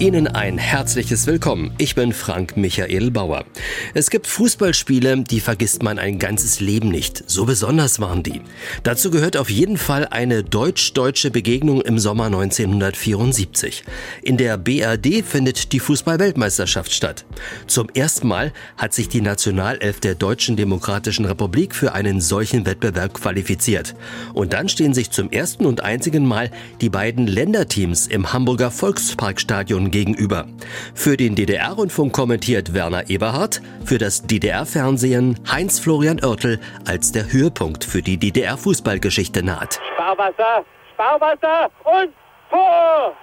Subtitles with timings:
[0.00, 1.72] Ihnen ein herzliches Willkommen.
[1.76, 3.44] Ich bin Frank Michael Bauer.
[3.94, 7.28] Es gibt Fußballspiele, die vergisst man ein ganzes Leben nicht.
[7.28, 8.40] So besonders waren die.
[8.84, 13.82] Dazu gehört auf jeden Fall eine deutsch-deutsche Begegnung im Sommer 1974.
[14.22, 17.24] In der BRD findet die Fußball-Weltmeisterschaft statt.
[17.66, 23.14] Zum ersten Mal hat sich die Nationalelf der Deutschen Demokratischen Republik für einen solchen Wettbewerb
[23.14, 23.96] qualifiziert.
[24.32, 29.87] Und dann stehen sich zum ersten und einzigen Mal die beiden Länderteams im Hamburger Volksparkstadion
[29.90, 30.46] gegenüber.
[30.94, 38.02] Für den DDR-Rundfunk kommentiert Werner Eberhardt, für das DDR-Fernsehen Heinz-Florian Oertel, als der Höhepunkt für
[38.02, 39.80] die DDR-Fußballgeschichte naht.
[39.94, 40.64] Sparwasser,
[40.94, 42.12] Sparwasser und
[42.50, 43.14] Tor!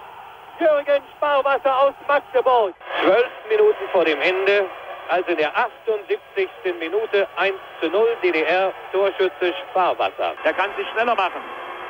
[0.60, 2.74] Jürgen Sparwasser aus Magdeburg.
[3.02, 4.66] Zwölf Minuten vor dem Ende,
[5.10, 6.48] also in der 78.
[6.80, 10.34] Minute 1 zu 0 DDR Torschütze Sparwasser.
[10.44, 11.42] Der kann sich schneller machen.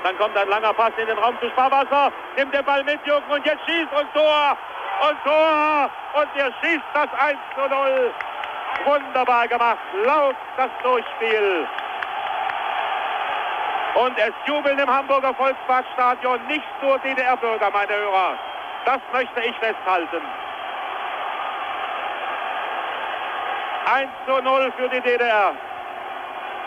[0.05, 3.27] Dann kommt ein langer Pass in den Raum zu Sparwasser, nimmt den Ball mit, Jürgen,
[3.27, 4.55] und jetzt schießt und Tor!
[5.02, 5.90] Und Tor!
[6.13, 8.13] Und er schießt das 1 zu 0.
[8.85, 9.79] Wunderbar gemacht.
[10.05, 11.68] Laut das Durchspiel.
[13.96, 18.38] Und es jubeln im Hamburger Volksparkstadion nicht nur DDR-Bürger, meine Hörer.
[18.85, 20.22] Das möchte ich festhalten.
[23.91, 25.55] 1 zu 0 für die DDR.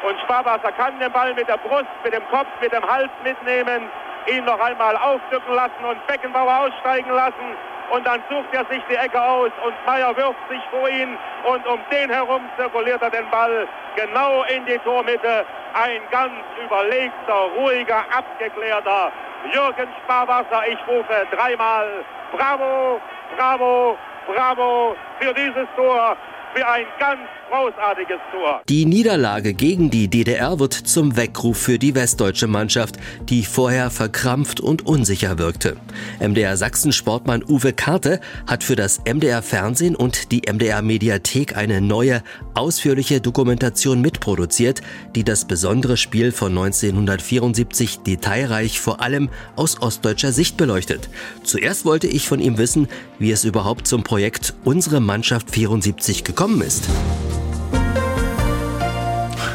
[0.03, 3.91] Und Sparwasser kann den Ball mit der Brust, mit dem Kopf, mit dem Hals mitnehmen,
[4.27, 7.57] ihn noch einmal aufdrücken lassen und Beckenbauer aussteigen lassen.
[7.91, 11.67] Und dann sucht er sich die Ecke aus und Meier wirft sich vor ihn und
[11.67, 15.47] um den herum zirkuliert er den Ball genau in die Tormitte.
[15.73, 19.11] Ein ganz überlegter, ruhiger, abgeklärter
[19.53, 20.69] Jürgen Sparwasser.
[20.69, 23.01] Ich rufe dreimal Bravo,
[23.37, 23.97] Bravo,
[24.27, 26.17] Bravo für dieses Tor
[26.55, 28.63] für ein ganz großartiges Tor.
[28.69, 32.97] Die Niederlage gegen die DDR wird zum Weckruf für die westdeutsche Mannschaft,
[33.29, 35.77] die vorher verkrampft und unsicher wirkte.
[36.21, 41.81] MDR Sachsen Sportmann Uwe Karte hat für das MDR Fernsehen und die MDR Mediathek eine
[41.81, 42.23] neue,
[42.55, 44.83] ausführliche Dokumentation mitproduziert,
[45.15, 51.09] die das besondere Spiel von 1974 detailreich vor allem aus ostdeutscher Sicht beleuchtet.
[51.45, 56.61] Zuerst wollte ich von ihm wissen, wie es überhaupt zum Projekt Unsere Mannschaft 74 gekommen
[56.61, 56.89] ist.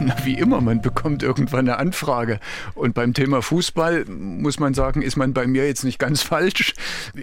[0.00, 2.38] Na, wie immer, man bekommt irgendwann eine Anfrage.
[2.74, 6.74] Und beim Thema Fußball muss man sagen, ist man bei mir jetzt nicht ganz falsch.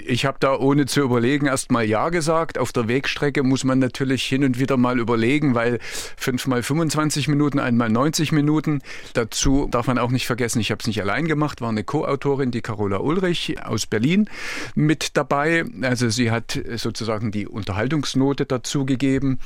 [0.06, 2.58] Ich habe da ohne zu überlegen erst mal Ja gesagt.
[2.58, 5.80] Auf der Wegstrecke muss man natürlich hin und wieder mal überlegen, weil
[6.18, 8.82] fünfmal 25 Minuten, einmal 90 Minuten.
[9.14, 12.52] Dazu darf man auch nicht vergessen, ich habe es nicht allein gemacht, war eine Co-Autorin,
[12.52, 14.30] die Carola Ulrich aus Berlin
[14.76, 15.64] mit dabei.
[15.82, 19.40] Also sie hat sozusagen die Unterhaltungsnote dazu gegeben.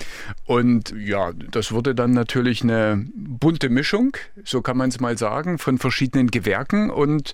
[0.46, 5.58] Und ja, das wurde dann natürlich eine bunte Mischung, so kann man es mal sagen,
[5.58, 7.34] von verschiedenen Gewerken und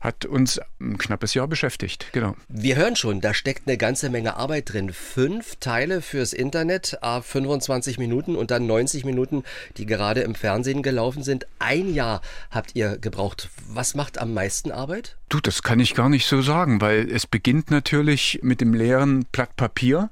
[0.00, 2.08] hat uns ein knappes Jahr beschäftigt.
[2.12, 2.36] Genau.
[2.48, 4.92] Wir hören schon, da steckt eine ganze Menge Arbeit drin.
[4.92, 9.44] Fünf Teile fürs Internet, 25 Minuten und dann 90 Minuten,
[9.78, 11.46] die gerade im Fernsehen gelaufen sind.
[11.58, 12.20] Ein Jahr
[12.50, 13.48] habt ihr gebraucht.
[13.68, 15.16] Was macht am meisten Arbeit?
[15.30, 19.24] Du, das kann ich gar nicht so sagen, weil es beginnt natürlich mit dem leeren
[19.32, 20.10] Blatt Papier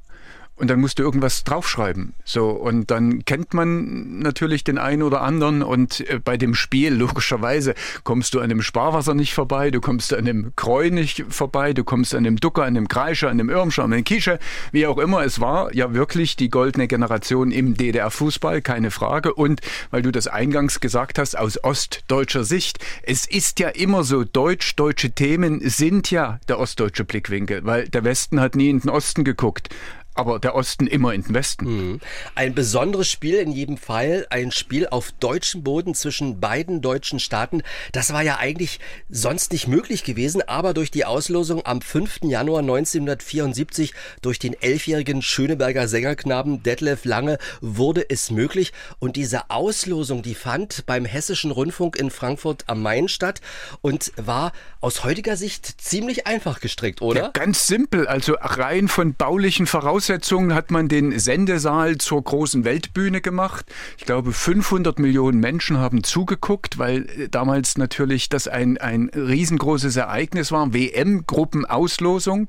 [0.62, 2.14] und dann musst du irgendwas draufschreiben.
[2.24, 6.94] So, und dann kennt man natürlich den einen oder anderen und äh, bei dem Spiel,
[6.94, 7.74] logischerweise,
[8.04, 11.82] kommst du an dem Sparwasser nicht vorbei, du kommst an dem Kreu nicht vorbei, du
[11.82, 14.38] kommst an dem Ducker, an dem Kreischer, an dem Irmscher, an dem Kiesche,
[14.70, 15.24] wie auch immer.
[15.24, 19.34] Es war ja wirklich die goldene Generation im DDR-Fußball, keine Frage.
[19.34, 24.22] Und weil du das eingangs gesagt hast, aus ostdeutscher Sicht, es ist ja immer so,
[24.22, 29.24] deutsch-deutsche Themen sind ja der ostdeutsche Blickwinkel, weil der Westen hat nie in den Osten
[29.24, 29.68] geguckt
[30.14, 31.64] aber der Osten immer in den Westen.
[31.64, 32.00] Mhm.
[32.34, 37.62] Ein besonderes Spiel in jedem Fall, ein Spiel auf deutschem Boden zwischen beiden deutschen Staaten.
[37.92, 38.78] Das war ja eigentlich
[39.08, 42.20] sonst nicht möglich gewesen, aber durch die Auslosung am 5.
[42.24, 48.72] Januar 1974 durch den elfjährigen Schöneberger Sängerknaben Detlef Lange wurde es möglich.
[48.98, 53.40] Und diese Auslosung, die fand beim Hessischen Rundfunk in Frankfurt am Main statt
[53.80, 57.20] und war aus heutiger Sicht ziemlich einfach gestrickt, oder?
[57.20, 62.64] Ja, ganz simpel, also rein von baulichen Voraussetzungen Voraussetzungen hat man den Sendesaal zur großen
[62.64, 63.66] Weltbühne gemacht.
[63.98, 69.94] Ich glaube, 500 Millionen Menschen haben zugeguckt, weil äh, damals natürlich das ein, ein riesengroßes
[69.94, 70.74] Ereignis war.
[70.74, 72.48] WM-Gruppenauslosung.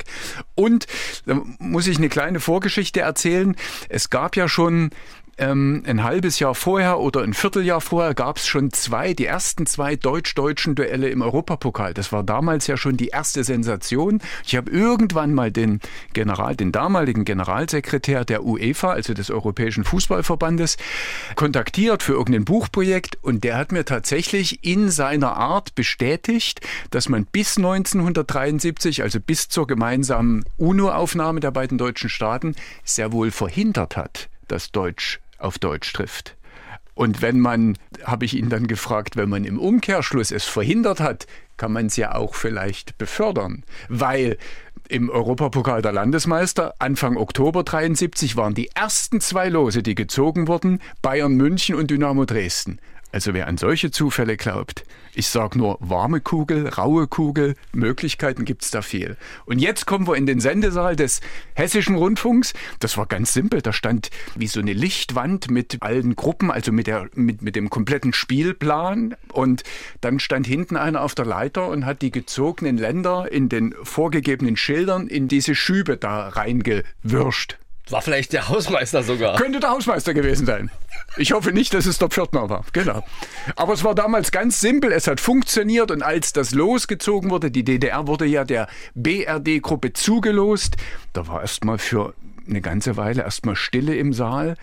[0.56, 0.88] Und
[1.28, 3.56] da muss ich eine kleine Vorgeschichte erzählen.
[3.88, 4.90] Es gab ja schon
[5.38, 9.66] ähm, ein halbes Jahr vorher oder ein Vierteljahr vorher gab es schon zwei, die ersten
[9.66, 11.94] zwei deutsch-deutschen Duelle im Europapokal.
[11.94, 14.22] Das war damals ja schon die erste Sensation.
[14.46, 15.80] Ich habe irgendwann mal den
[16.14, 20.78] General, den damaligen Generalsekretär der UEFA, also des Europäischen Fußballverbandes,
[21.36, 27.26] kontaktiert für irgendein Buchprojekt und der hat mir tatsächlich in seiner Art bestätigt, dass man
[27.26, 34.30] bis 1973, also bis zur gemeinsamen UNO-Aufnahme der beiden deutschen Staaten, sehr wohl verhindert hat,
[34.48, 36.36] dass Deutsch auf Deutsch trifft.
[36.96, 41.26] Und wenn man, habe ich ihn dann gefragt, wenn man im Umkehrschluss es verhindert hat,
[41.58, 43.64] kann man es ja auch vielleicht befördern.
[43.90, 44.38] Weil
[44.90, 50.82] im Europapokal der Landesmeister Anfang Oktober 73 waren die ersten zwei Lose, die gezogen wurden,
[51.02, 52.80] Bayern München und Dynamo Dresden.
[53.14, 58.64] Also wer an solche Zufälle glaubt, ich sage nur warme Kugel, raue Kugel, Möglichkeiten gibt
[58.64, 59.18] es da viel.
[59.46, 61.22] Und jetzt kommen wir in den Sendesaal des
[61.54, 62.54] Hessischen Rundfunks.
[62.80, 63.62] Das war ganz simpel.
[63.62, 67.70] Da stand wie so eine Lichtwand mit allen Gruppen, also mit, der, mit, mit dem
[67.70, 69.16] kompletten Spielplan.
[69.32, 69.62] Und
[70.02, 74.58] dann stand hinten einer auf der Leiter und hat die gezogenen Länder in den vorgegebenen
[74.58, 77.60] Schildern in diese Schübe da reingewirscht.
[77.90, 79.38] War vielleicht der Hausmeister sogar.
[79.38, 80.72] Könnte der Hausmeister gewesen sein.
[81.18, 82.66] Ich hoffe nicht, dass es der Pförtner war.
[82.72, 83.04] Genau.
[83.56, 84.92] Aber es war damals ganz simpel.
[84.92, 90.78] Es hat funktioniert und als das losgezogen wurde, die DDR wurde ja der BRD-Gruppe zugelost.
[91.12, 92.14] Da war erstmal für
[92.48, 94.56] eine ganze Weile erstmal Stille im Saal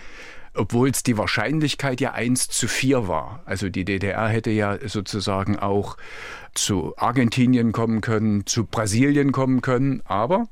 [0.55, 3.43] obwohl es die Wahrscheinlichkeit ja 1 zu 4 war.
[3.45, 5.97] Also die DDR hätte ja sozusagen auch
[6.55, 10.49] zu Argentinien kommen können, zu Brasilien kommen können, aber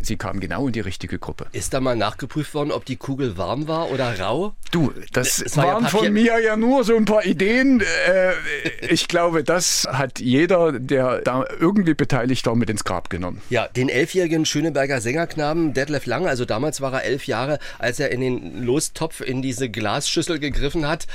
[0.00, 1.46] sie kam genau in die richtige Gruppe.
[1.52, 4.54] Ist da mal nachgeprüft worden, ob die Kugel warm war oder rau?
[4.70, 7.80] Du, das, das war waren ja von mir ja nur so ein paar Ideen.
[7.80, 8.32] Äh,
[8.88, 13.40] ich glaube, das hat jeder, der da irgendwie beteiligt war, mit ins Grab genommen.
[13.50, 18.10] Ja, den elfjährigen Schöneberger Sängerknaben Detlef Lange, also damals war er elf Jahre, als er
[18.10, 21.06] in den Lostopf in diese Glasschüssel gegriffen hat,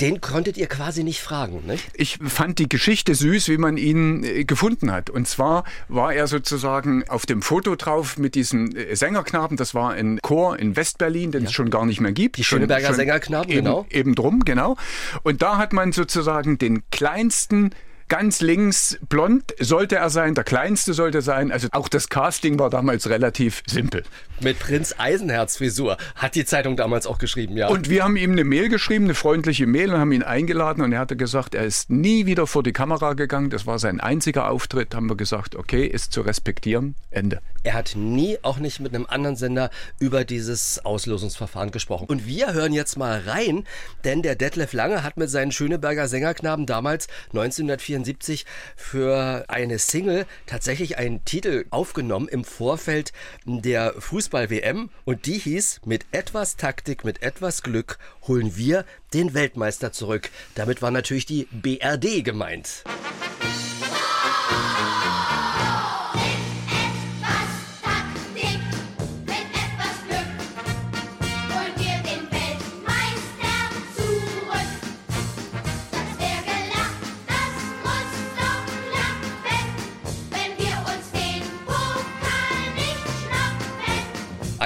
[0.00, 1.84] den konntet ihr quasi nicht fragen, nicht?
[1.94, 5.10] Ich fand die Geschichte süß, wie man ihn äh, gefunden hat.
[5.10, 9.56] Und zwar war er sozusagen auf dem Foto drauf mit diesem äh, Sängerknaben.
[9.56, 11.48] Das war ein Chor in Westberlin, den ja.
[11.48, 12.36] es schon gar nicht mehr gibt.
[12.36, 13.86] Die Schöneberger Sängerknaben, eben, genau.
[13.90, 14.76] Eben drum, genau.
[15.22, 17.72] Und da hat man sozusagen den kleinsten
[18.08, 21.52] Ganz links blond sollte er sein, der kleinste sollte sein.
[21.52, 24.02] Also auch das Casting war damals relativ simpel.
[24.40, 27.68] Mit Prinz Eisenherz Frisur hat die Zeitung damals auch geschrieben, ja.
[27.68, 30.92] Und wir haben ihm eine Mail geschrieben, eine freundliche Mail und haben ihn eingeladen und
[30.92, 33.50] er hatte gesagt, er ist nie wieder vor die Kamera gegangen.
[33.50, 34.94] Das war sein einziger Auftritt.
[34.94, 36.94] Haben wir gesagt, okay, ist zu respektieren.
[37.10, 37.40] Ende.
[37.68, 39.68] Er hat nie, auch nicht mit einem anderen Sender,
[40.00, 42.06] über dieses Auslosungsverfahren gesprochen.
[42.08, 43.64] Und wir hören jetzt mal rein,
[44.04, 50.26] denn der Detlef Lange hat mit seinen Schöneberger Sängerknaben damals 1974 1974 für eine Single
[50.46, 53.12] tatsächlich einen Titel aufgenommen im Vorfeld
[53.44, 58.84] der Fußball-WM und die hieß Mit etwas Taktik, mit etwas Glück holen wir
[59.14, 60.30] den Weltmeister zurück.
[60.54, 62.84] Damit war natürlich die BRD gemeint.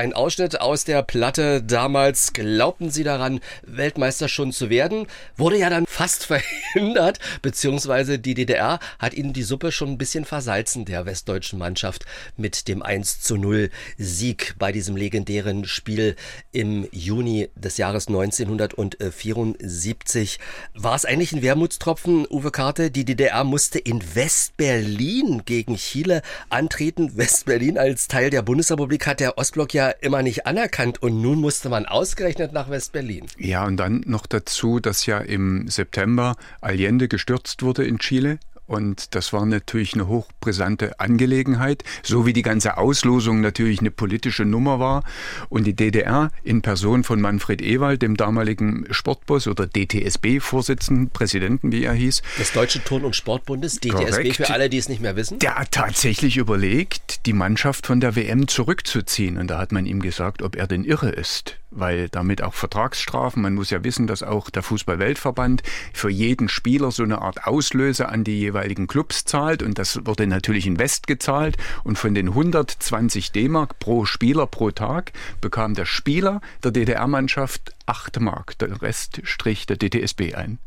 [0.02, 2.32] Ein Ausschnitt aus der Platte damals.
[2.32, 5.06] Glaubten Sie daran, Weltmeister schon zu werden?
[5.37, 6.26] Wurde ja dann fast
[6.75, 12.04] verhindert, beziehungsweise die DDR hat ihnen die Suppe schon ein bisschen versalzen, der westdeutschen Mannschaft,
[12.37, 16.16] mit dem 1 zu 0 Sieg bei diesem legendären Spiel
[16.50, 20.40] im Juni des Jahres 1974.
[20.75, 22.90] War es eigentlich ein Wermutstropfen, Uwe Karte?
[22.90, 27.16] Die DDR musste in Westberlin gegen Chile antreten.
[27.16, 31.68] Westberlin als Teil der Bundesrepublik hat der Ostblock ja immer nicht anerkannt und nun musste
[31.68, 33.26] man ausgerechnet nach West-Berlin.
[33.38, 39.14] Ja, und dann noch dazu, dass ja im September Allende gestürzt wurde in Chile und
[39.14, 44.78] das war natürlich eine hochbrisante Angelegenheit, so wie die ganze Auslosung natürlich eine politische Nummer
[44.78, 45.02] war.
[45.49, 51.85] Und die DDR in Person von Manfred Ewald, dem damaligen Sportboss oder DTSB-Vorsitzenden, Präsidenten, wie
[51.85, 52.23] er hieß.
[52.38, 54.37] Des Deutschen Turn- und Sportbundes, DTSB Korrekt.
[54.37, 55.38] für alle, die es nicht mehr wissen.
[55.40, 59.38] Der hat tatsächlich überlegt, die Mannschaft von der WM zurückzuziehen.
[59.38, 63.43] Und da hat man ihm gesagt, ob er denn irre ist weil damit auch Vertragsstrafen,
[63.43, 65.62] man muss ja wissen, dass auch der Fußballweltverband
[65.93, 70.26] für jeden Spieler so eine Art Auslöse an die jeweiligen Clubs zahlt und das wurde
[70.26, 75.87] natürlich in West gezahlt und von den 120 D-Mark pro Spieler pro Tag bekam der
[75.87, 80.59] Spieler der DDR-Mannschaft 8 Mark, der Rest strich der DTSB ein.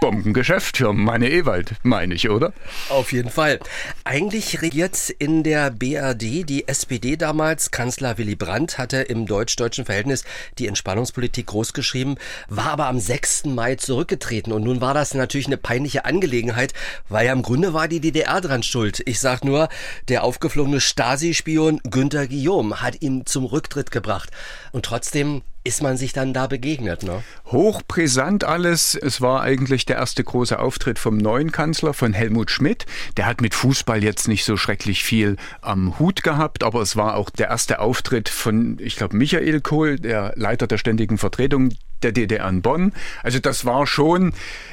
[0.00, 2.52] Bombengeschäft für meine Ewald, meine ich, oder?
[2.88, 3.58] Auf jeden Fall.
[4.04, 7.70] Eigentlich regiert in der BRD die SPD damals.
[7.70, 10.24] Kanzler Willy Brandt hatte im deutsch-deutschen Verhältnis
[10.58, 12.16] die Entspannungspolitik großgeschrieben,
[12.48, 13.46] war aber am 6.
[13.46, 14.52] Mai zurückgetreten.
[14.52, 16.74] Und nun war das natürlich eine peinliche Angelegenheit,
[17.08, 19.02] weil ja im Grunde war die DDR dran schuld.
[19.04, 19.68] Ich sag nur,
[20.08, 24.30] der aufgeflogene Stasi-Spion Günter Guillaume hat ihn zum Rücktritt gebracht.
[24.70, 27.02] Und trotzdem ist man sich dann da begegnet.
[27.02, 27.22] Ne?
[27.46, 28.94] Hochbrisant alles.
[28.94, 32.86] Es war eigentlich der erste große Auftritt vom neuen Kanzler, von Helmut Schmidt.
[33.18, 37.16] Der hat mit Fußball jetzt nicht so schrecklich viel am Hut gehabt, aber es war
[37.16, 41.70] auch der erste Auftritt von, ich glaube, Michael Kohl, der Leiter der ständigen Vertretung
[42.02, 42.92] der DDR in Bonn.
[43.22, 44.32] Also das war schon,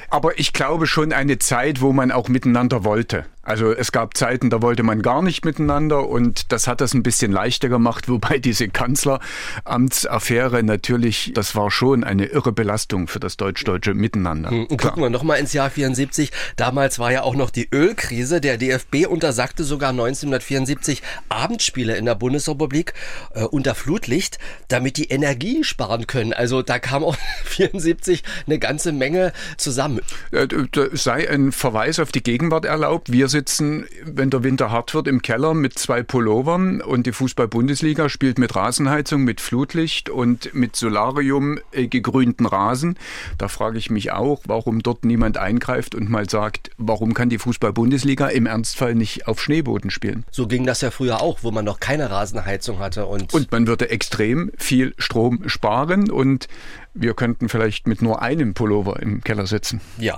[0.09, 3.25] aber ich glaube schon eine Zeit, wo man auch miteinander wollte.
[3.45, 7.03] Also es gab Zeiten, da wollte man gar nicht miteinander und das hat das ein
[7.03, 13.37] bisschen leichter gemacht, wobei diese Kanzleramtsaffäre natürlich, das war schon eine irre Belastung für das
[13.37, 14.49] deutsch-deutsche Miteinander.
[14.49, 16.31] Hm, gucken wir nochmal ins Jahr 74.
[16.55, 18.41] Damals war ja auch noch die Ölkrise.
[18.41, 22.93] Der DFB untersagte sogar 1974 Abendspiele in der Bundesrepublik
[23.35, 24.39] äh, unter Flutlicht,
[24.69, 26.33] damit die Energie sparen können.
[26.33, 27.14] Also da kam auch
[27.45, 30.01] 74 eine ganze Menge zusammen.
[30.31, 30.47] Äh,
[30.93, 33.11] sei ein Verweis auf die Gegenwart erlaubt.
[33.11, 38.09] Wir sitzen, wenn der Winter hart wird, im Keller mit zwei Pullovern und die Fußball-Bundesliga
[38.09, 42.97] spielt mit Rasenheizung, mit Flutlicht und mit Solarium äh, gegrünten Rasen.
[43.37, 47.37] Da frage ich mich auch, warum dort niemand eingreift und mal sagt, warum kann die
[47.37, 50.25] Fußball-Bundesliga im Ernstfall nicht auf Schneeboden spielen?
[50.31, 53.05] So ging das ja früher auch, wo man noch keine Rasenheizung hatte.
[53.05, 56.47] Und, und man würde extrem viel Strom sparen und
[56.95, 59.81] wir könnten vielleicht mit nur einem Pullover im Keller sitzen.
[59.97, 60.17] Ja.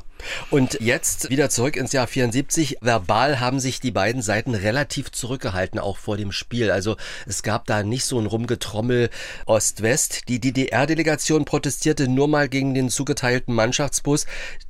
[0.50, 2.78] Und jetzt wieder zurück ins Jahr 74.
[2.82, 6.72] Verbal haben sich die beiden Seiten relativ zurückgehalten, auch vor dem Spiel.
[6.72, 9.10] Also es gab da nicht so ein Rumgetrommel
[9.46, 10.28] Ost-West.
[10.28, 14.26] Die DDR-Delegation protestierte nur mal gegen den zugeteilten Mannschaftsbus,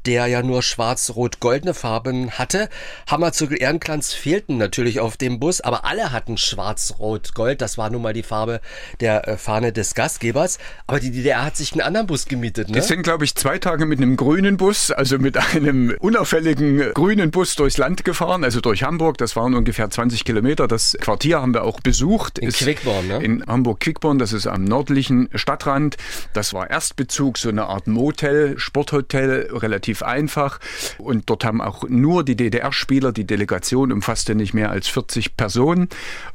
[0.05, 2.69] der ja nur schwarz-rot-goldene Farben hatte.
[3.09, 7.61] Hammerzügel Ehrenkranz fehlten natürlich auf dem Bus, aber alle hatten schwarz-rot-gold.
[7.61, 8.61] Das war nun mal die Farbe
[8.99, 10.57] der äh, Fahne des Gastgebers.
[10.87, 12.75] Aber die DDR hat sich einen anderen Bus gemietet, ne?
[12.75, 17.31] Die sind, glaube ich, zwei Tage mit einem grünen Bus, also mit einem unauffälligen grünen
[17.31, 19.17] Bus durchs Land gefahren, also durch Hamburg.
[19.17, 20.67] Das waren ungefähr 20 Kilometer.
[20.67, 22.39] Das Quartier haben wir auch besucht.
[22.39, 23.23] In Quickborn, ne?
[23.23, 25.97] In Hamburg-Quickborn, das ist am nördlichen Stadtrand.
[26.33, 30.59] Das war Erstbezug, so eine Art Motel, Sporthotel, relativ einfach.
[30.97, 35.89] Und dort haben auch nur die DDR-Spieler, die Delegation umfasste nicht mehr als 40 Personen.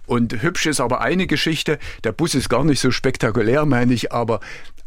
[0.07, 4.13] Und hübsch ist aber eine Geschichte, der Bus ist gar nicht so spektakulär, meine ich,
[4.13, 4.41] aber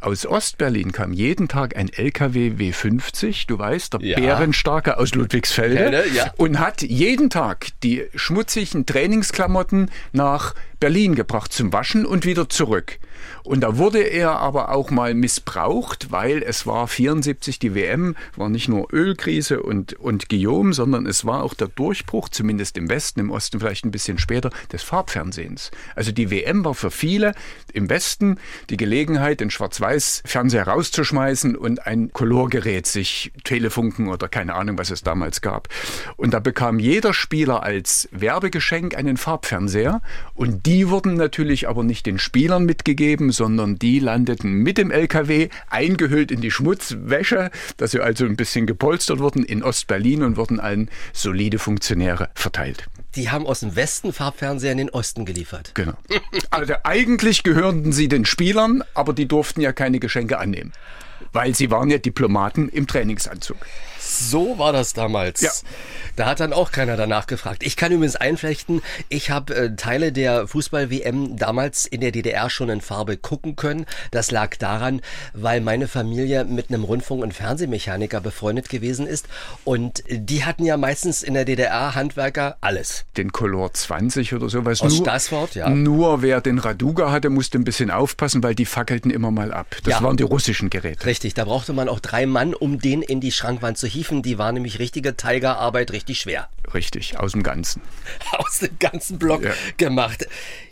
[0.05, 4.19] aus Ostberlin kam jeden Tag ein LKW W50, du weißt, der ja.
[4.19, 6.31] Bärenstarke aus Ludwigsfelde, Kenne, ja.
[6.37, 12.99] und hat jeden Tag die schmutzigen Trainingsklamotten nach Berlin gebracht zum Waschen und wieder zurück.
[13.43, 18.49] Und da wurde er aber auch mal missbraucht, weil es war 74 die WM, war
[18.49, 23.19] nicht nur Ölkrise und, und Guillaume, sondern es war auch der Durchbruch, zumindest im Westen,
[23.19, 25.71] im Osten vielleicht ein bisschen später, des Farbfernsehens.
[25.95, 27.33] Also die WM war für viele
[27.71, 28.39] im Westen
[28.69, 35.03] die Gelegenheit, den Schwarz-Weiß-Fernseher rauszuschmeißen und ein Colorgerät sich Telefunken oder keine Ahnung, was es
[35.03, 35.67] damals gab.
[36.17, 40.01] Und da bekam jeder Spieler als Werbegeschenk einen Farbfernseher
[40.33, 45.49] und die wurden natürlich aber nicht den Spielern mitgegeben, sondern die landeten mit dem LKW
[45.69, 50.59] eingehüllt in die Schmutzwäsche, dass sie also ein bisschen gepolstert wurden in Ostberlin und wurden
[50.59, 52.87] an solide Funktionäre verteilt.
[53.15, 55.71] Die haben aus dem Westen Farbfernseher in den Osten geliefert.
[55.73, 55.93] Genau.
[56.49, 60.73] Also eigentlich gehörten sie den Spielern, aber die durften ja keine Geschenke annehmen,
[61.31, 63.57] weil sie waren ja Diplomaten im Trainingsanzug.
[64.05, 65.41] So war das damals.
[65.41, 65.51] Ja.
[66.15, 67.63] Da hat dann auch keiner danach gefragt.
[67.63, 72.69] Ich kann übrigens einflechten, ich habe äh, Teile der Fußball-WM damals in der DDR schon
[72.69, 73.85] in Farbe gucken können.
[74.11, 75.01] Das lag daran,
[75.33, 79.27] weil meine Familie mit einem Rundfunk- und Fernsehmechaniker befreundet gewesen ist.
[79.63, 83.05] Und die hatten ja meistens in der DDR Handwerker alles.
[83.17, 84.81] Den Color 20 oder sowas.
[84.81, 85.69] Aus nur, Stassfurt, ja.
[85.69, 89.75] Nur wer den Raduga hatte, musste ein bisschen aufpassen, weil die fackelten immer mal ab.
[89.83, 90.03] Das ja.
[90.03, 91.05] waren die russischen Geräte.
[91.05, 94.21] Richtig, da brauchte man auch drei Mann, um den in die Schrankwand zu hieven.
[94.21, 96.49] Die war nämlich richtige Tigerarbeit, richtig schwer.
[96.73, 97.81] Richtig, aus dem Ganzen.
[98.31, 99.53] Aus dem ganzen Block ja.
[99.77, 100.27] gemacht.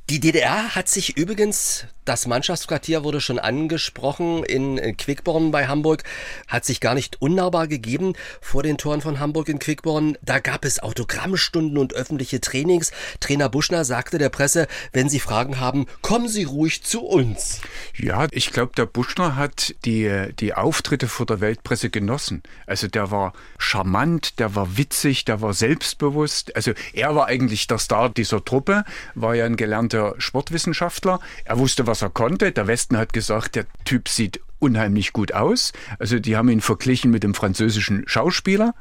[0.09, 6.03] Die DDR hat sich übrigens, das Mannschaftsquartier wurde schon angesprochen, in Quickborn bei Hamburg,
[6.49, 10.17] hat sich gar nicht unnahbar gegeben vor den Toren von Hamburg in Quickborn.
[10.21, 12.91] Da gab es Autogrammstunden und öffentliche Trainings.
[13.21, 17.61] Trainer Buschner sagte der Presse, wenn Sie Fragen haben, kommen Sie ruhig zu uns.
[17.95, 22.43] Ja, ich glaube, der Buschner hat die, die Auftritte vor der Weltpresse genossen.
[22.67, 26.57] Also der war charmant, der war witzig, der war selbstbewusst.
[26.57, 28.83] Also er war eigentlich der Star dieser Truppe,
[29.15, 31.19] war ja ein gelernter gelernter Sportwissenschaftler.
[31.45, 32.51] Er wusste, was er konnte.
[32.51, 35.73] Der Westen hat gesagt, der Typ sieht unheimlich gut aus.
[35.99, 38.73] Also die haben ihn verglichen mit dem französischen Schauspieler.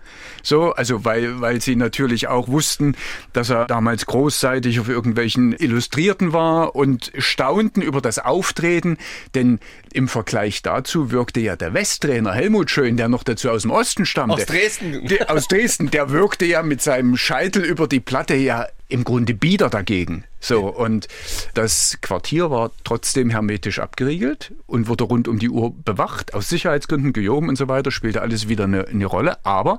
[0.42, 2.94] So, also weil, weil sie natürlich auch wussten,
[3.32, 8.96] dass er damals großseitig auf irgendwelchen Illustrierten war und staunten über das Auftreten,
[9.34, 9.58] denn
[9.92, 14.06] im Vergleich dazu wirkte ja der Westtrainer Helmut Schön, der noch dazu aus dem Osten
[14.06, 14.36] stammte.
[14.36, 15.06] Aus Dresden.
[15.06, 19.34] Der, aus Dresden, der wirkte ja mit seinem Scheitel über die Platte ja im Grunde
[19.34, 20.24] bieder dagegen.
[20.38, 21.06] So, und
[21.54, 27.12] das Quartier war trotzdem hermetisch abgeriegelt und wurde rund um die Uhr bewacht, aus Sicherheitsgründen
[27.12, 29.36] gehoben und so weiter, spielte alles wieder eine, eine Rolle.
[29.46, 29.78] Aber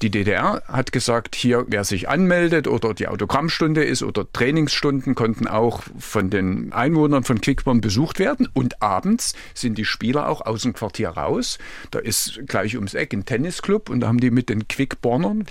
[0.00, 5.46] die DDR hat gesagt, hier, wer sich anmeldet oder die Autogrammstunde ist oder Trainingsstunden konnten
[5.46, 8.48] auch von den Einwohnern von Quickborn besucht werden.
[8.54, 11.58] Und abends sind die Spieler auch aus dem Quartier raus.
[11.90, 15.44] Da ist gleich ums Eck ein Tennisclub und da haben die mit den Quickbornern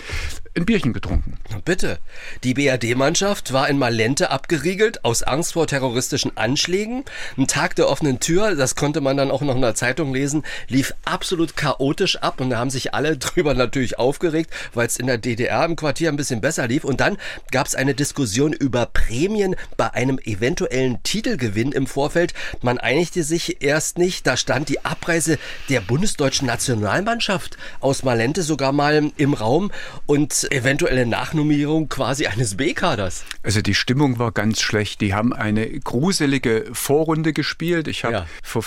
[0.56, 1.38] ein Bierchen getrunken.
[1.66, 2.00] Bitte.
[2.44, 7.06] Die BRD-Mannschaft war in Malente abgeriegelt aus Angst vor terroristischen Anschlägen.
[7.38, 10.44] Ein Tag der offenen Tür, das konnte man dann auch noch in der Zeitung lesen,
[10.68, 15.08] lief absolut chaotisch ab und da haben sich alle drüber natürlich aufgeregt, weil es in
[15.08, 16.84] der DDR im Quartier ein bisschen besser lief.
[16.84, 17.18] Und dann
[17.52, 22.34] gab es eine Diskussion über Prämien bei einem eventuellen Titelgewinn im Vorfeld.
[22.62, 24.28] Man einigte sich erst nicht.
[24.28, 25.38] Da stand die Abreise
[25.70, 29.72] der bundesdeutschen Nationalmannschaft aus Malente sogar mal im Raum
[30.06, 33.24] und eventuelle Nachnominierung quasi eines B-Kaders.
[33.44, 35.02] Also die Stimmung war ganz schlecht.
[35.02, 37.88] Die haben eine gruselige Vorrunde gespielt.
[37.88, 38.26] Ich habe ja.
[38.44, 38.64] vor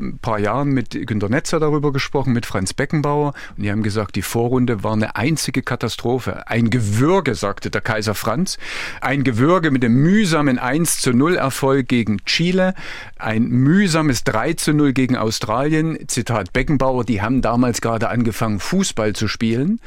[0.00, 3.34] ein paar Jahren mit Günter Netzer darüber gesprochen, mit Franz Beckenbauer.
[3.56, 6.48] Und die haben gesagt, die Vorrunde war eine einzige Katastrophe.
[6.48, 8.58] Ein Gewürge, sagte der Kaiser Franz.
[9.00, 12.74] Ein Gewürge mit dem mühsamen 1 zu 0 Erfolg gegen Chile.
[13.18, 15.98] Ein mühsames 3 zu 0 gegen Australien.
[16.06, 19.80] Zitat Beckenbauer, die haben damals gerade angefangen, Fußball zu spielen.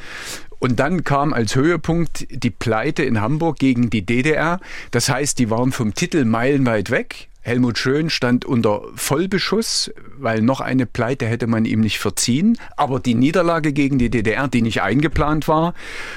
[0.59, 4.59] Und dann kam als Höhepunkt die Pleite in Hamburg gegen die DDR.
[4.91, 7.27] Das heißt, die waren vom Titel meilenweit weg.
[7.47, 12.57] Helmut Schön stand unter Vollbeschuss, weil noch eine Pleite hätte man ihm nicht verziehen.
[12.75, 15.73] Aber die Niederlage gegen die DDR, die nicht eingeplant war,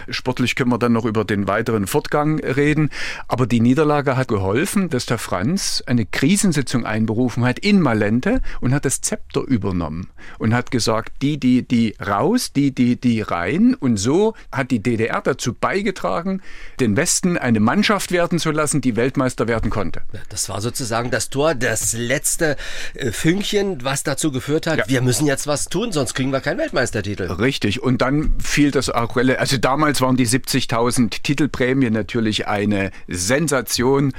[0.09, 2.91] sportlich können wir dann noch über den weiteren Fortgang reden,
[3.29, 8.75] aber die Niederlage hat geholfen, dass der Franz eine Krisensitzung einberufen hat in Malente und
[8.75, 10.09] hat das Zepter übernommen
[10.41, 13.75] und hat gesagt, die, die, die raus, die, die, die rein.
[13.75, 16.43] Und so hat die DDR dazu beigetragen,
[16.81, 20.03] den Westen eine Mannschaft werden zu lassen, die Weltmeister werden konnte.
[20.29, 22.57] Das war sozusagen das das Tor, das letzte
[22.95, 24.89] äh, Fünkchen, was dazu geführt hat, ja.
[24.89, 27.25] wir müssen jetzt was tun, sonst kriegen wir keinen Weltmeistertitel.
[27.25, 27.83] Richtig.
[27.83, 34.13] Und dann fiel das auch also damals waren die 70.000 Titelprämien natürlich eine Sensation.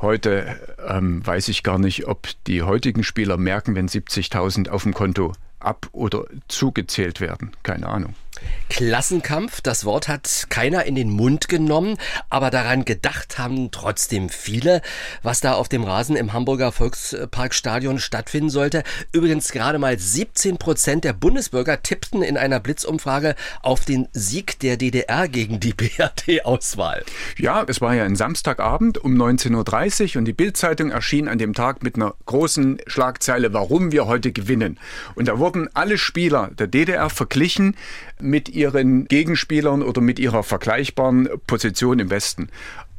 [0.00, 4.94] Heute ähm, weiß ich gar nicht, ob die heutigen Spieler merken, wenn 70.000 auf dem
[4.94, 7.52] Konto ab oder zugezählt werden.
[7.62, 8.14] Keine Ahnung.
[8.68, 11.96] Klassenkampf, das Wort hat keiner in den Mund genommen,
[12.28, 14.82] aber daran gedacht haben trotzdem viele,
[15.22, 18.82] was da auf dem Rasen im Hamburger Volksparkstadion stattfinden sollte.
[19.12, 24.76] Übrigens gerade mal 17 Prozent der Bundesbürger tippten in einer Blitzumfrage auf den Sieg der
[24.76, 27.04] DDR gegen die BRD-Auswahl.
[27.38, 31.54] Ja, es war ja ein Samstagabend um 19.30 Uhr und die Bildzeitung erschien an dem
[31.54, 34.78] Tag mit einer großen Schlagzeile, warum wir heute gewinnen.
[35.14, 37.76] Und da wurden alle Spieler der DDR verglichen
[38.20, 42.48] mit ihren Gegenspielern oder mit ihrer vergleichbaren Position im Westen.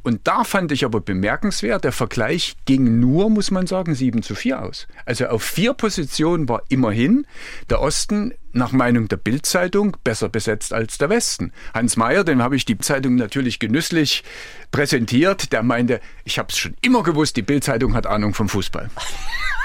[0.02, 4.34] Und da fand ich aber bemerkenswert, der Vergleich ging nur, muss man sagen, 7 zu
[4.34, 4.86] 4 aus.
[5.04, 7.26] Also auf vier Positionen war immerhin
[7.68, 11.52] der Osten nach Meinung der Bildzeitung besser besetzt als der Westen.
[11.74, 14.24] Hans Mayer, dem habe ich die Zeitung natürlich genüsslich
[14.72, 18.90] präsentiert, der meinte, ich habe es schon immer gewusst, die Bildzeitung hat Ahnung vom Fußball.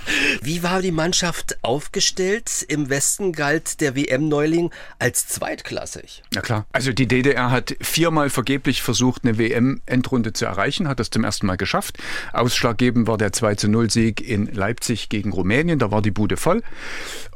[0.42, 2.64] Wie war die Mannschaft aufgestellt?
[2.68, 6.22] Im Westen galt der WM-Neuling als zweitklassig.
[6.34, 6.66] Ja klar.
[6.72, 11.46] Also die DDR hat viermal vergeblich versucht, eine WM-Endrunde zu erreichen, hat das zum ersten
[11.46, 11.98] Mal geschafft.
[12.32, 15.78] Ausschlaggebend war der 2 0 Sieg in Leipzig gegen Rumänien.
[15.78, 16.62] Da war die Bude voll.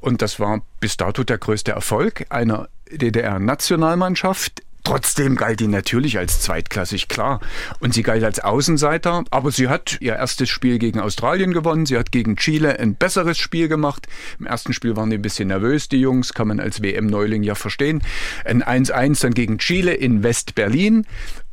[0.00, 6.40] Und das war bis dato der größte Erfolg einer DDR-Nationalmannschaft Trotzdem galt die natürlich als
[6.42, 7.40] zweitklassig, klar.
[7.80, 11.86] Und sie galt als Außenseiter, aber sie hat ihr erstes Spiel gegen Australien gewonnen.
[11.86, 14.06] Sie hat gegen Chile ein besseres Spiel gemacht.
[14.38, 17.56] Im ersten Spiel waren die ein bisschen nervös, die Jungs, kann man als WM-Neuling ja
[17.56, 18.00] verstehen.
[18.44, 21.04] Ein 1-1 dann gegen Chile in West-Berlin.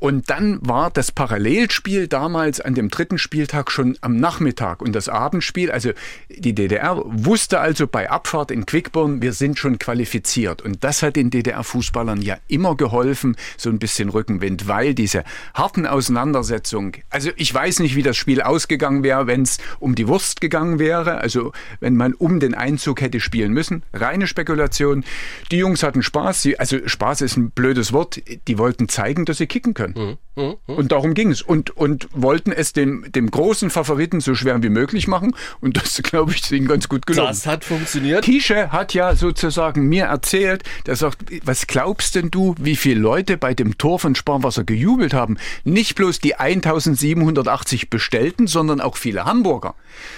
[0.04, 5.08] Und dann war das Parallelspiel damals an dem dritten Spieltag schon am Nachmittag und das
[5.08, 5.72] Abendspiel.
[5.72, 5.92] Also
[6.28, 10.62] die DDR wusste also bei Abfahrt in Quickborn, wir sind schon qualifiziert.
[10.62, 15.86] Und das hat den DDR-Fußballern ja immer geholfen, so ein bisschen Rückenwind, weil diese harten
[15.86, 20.42] Auseinandersetzungen, also ich weiß nicht, wie das Spiel ausgegangen wäre, wenn es um die Wurst
[20.42, 23.84] gegangen wäre, also wenn man um den Einzug hätte spielen müssen.
[23.94, 25.06] Reine Spekulation.
[25.50, 29.38] Die Jungs hatten Spaß, sie, also Spaß ist ein blödes Wort, die wollten zeigen, dass
[29.38, 29.93] sie kicken können.
[29.96, 30.18] Mhm.
[30.36, 30.56] Mhm.
[30.66, 31.42] Und darum ging es.
[31.42, 35.36] Und, und wollten es dem, dem großen Favoriten so schwer wie möglich machen.
[35.62, 37.28] Und das, glaube ich, ist ihnen ganz gut gelungen.
[37.28, 38.26] Das hat funktioniert.
[38.26, 43.38] Tische hat ja sozusagen mir erzählt, der sagt, was glaubst denn du, wie viele Leute
[43.38, 45.38] bei dem Tor von Sparwasser gejubelt haben?
[45.64, 49.76] Nicht bloß die 1780 Bestellten, sondern auch viele Hamburger.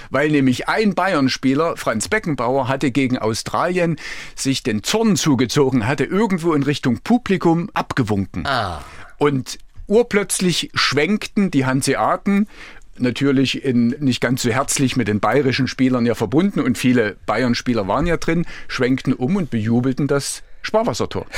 [0.08, 3.96] Weil nämlich ein Bayern-Spieler, Franz Beckenbauer, hatte gegen Australien
[4.34, 8.46] sich den Zorn zugezogen, hatte irgendwo in Richtung Publikum abgewunken.
[8.46, 8.82] Ah.
[9.18, 12.48] Und urplötzlich schwenkten die Hanseaten
[12.98, 17.86] natürlich in, nicht ganz so herzlich mit den bayerischen Spielern ja verbunden und viele Bayern-Spieler
[17.88, 21.26] waren ja drin, schwenkten um und bejubelten das Sparwassertor.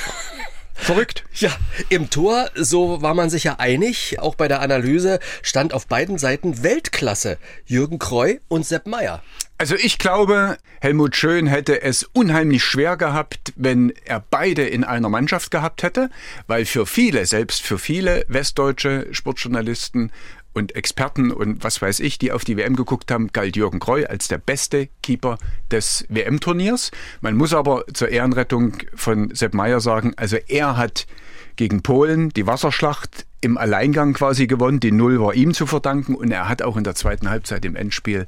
[0.74, 1.24] Verrückt.
[1.34, 1.50] Ja,
[1.88, 6.18] im Tor, so war man sich ja einig, auch bei der Analyse stand auf beiden
[6.18, 7.38] Seiten Weltklasse.
[7.66, 9.22] Jürgen Kreu und Sepp Meier.
[9.61, 15.09] Also ich glaube, Helmut Schön hätte es unheimlich schwer gehabt, wenn er beide in einer
[15.09, 16.11] Mannschaft gehabt hätte,
[16.47, 20.12] weil für viele, selbst für viele westdeutsche Sportjournalisten
[20.55, 24.07] und Experten und was weiß ich, die auf die WM geguckt haben, galt Jürgen Kreu
[24.07, 25.38] als der beste Keeper
[25.73, 26.92] des WM-Turniers.
[27.21, 31.09] Man muss aber zur Ehrenrettung von Sepp Meyer sagen, also er hat
[31.57, 34.81] gegen Polen die Wasserschlacht im Alleingang quasi gewonnen.
[34.81, 37.77] Die Null war ihm zu verdanken und er hat auch in der zweiten Halbzeit im
[37.77, 38.27] Endspiel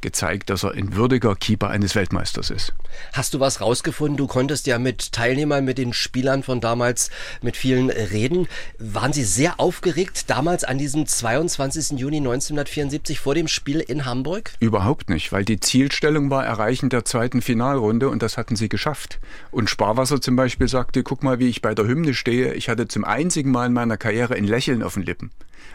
[0.00, 2.72] gezeigt, dass er ein würdiger Keeper eines Weltmeisters ist.
[3.12, 4.16] Hast du was rausgefunden?
[4.16, 8.48] Du konntest ja mit Teilnehmern, mit den Spielern von damals, mit vielen reden.
[8.78, 11.98] Waren sie sehr aufgeregt damals an diesem 22.
[11.98, 14.52] Juni 1974 vor dem Spiel in Hamburg?
[14.60, 19.18] Überhaupt nicht, weil die Zielstellung war Erreichen der zweiten Finalrunde und das hatten sie geschafft.
[19.50, 22.54] Und Sparwasser zum Beispiel sagte, guck mal, wie ich bei der Hymne stehe.
[22.54, 25.30] Ich hatte zum einzigen Mal in meiner Karriere in Lächeln auf den Lippen.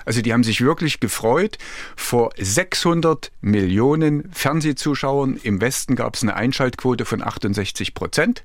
[0.05, 1.57] Also die haben sich wirklich gefreut.
[1.97, 8.43] Vor 600 Millionen Fernsehzuschauern im Westen gab es eine Einschaltquote von 68 Prozent.